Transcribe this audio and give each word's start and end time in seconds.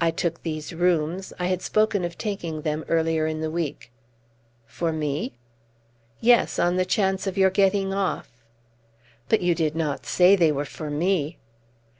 "I 0.00 0.10
took 0.10 0.42
these 0.44 0.72
rooms; 0.72 1.34
I 1.38 1.44
had 1.48 1.60
spoken 1.60 2.06
of 2.06 2.16
taking 2.16 2.62
them 2.62 2.86
earlier 2.88 3.26
in 3.26 3.42
the 3.42 3.50
week." 3.50 3.92
"For 4.64 4.94
me?" 4.94 5.34
"Yes, 6.22 6.58
on 6.58 6.76
the 6.76 6.86
chance 6.86 7.26
of 7.26 7.36
your 7.36 7.50
getting 7.50 7.92
off." 7.92 8.30
"But 9.28 9.42
you 9.42 9.54
did 9.54 9.76
not 9.76 10.06
say 10.06 10.36
they 10.36 10.52
were 10.52 10.64
for 10.64 10.88
me!" 10.90 11.36